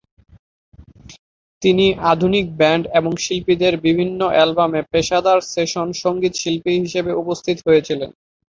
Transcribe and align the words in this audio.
তিনি 1.61 1.83
আধুনিক 2.11 2.45
ব্যান্ড 2.59 2.83
এবং 2.99 3.11
শিল্পীদের 3.17 3.73
বিভিন্ন 3.85 4.19
অ্যালবামে 4.31 4.81
পেশাদার 4.91 5.39
সেশন 5.53 5.87
সঙ্গীতশিল্পী 6.03 6.73
হিসেবে 6.83 7.11
উপস্থিত 7.21 7.57
হয়েছিলেন। 7.67 8.09